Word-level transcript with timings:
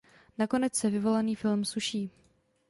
Nakonec 0.37 0.75
se 0.75 0.89
vyvolaný 0.89 1.35
film 1.35 1.65
suší. 1.65 2.09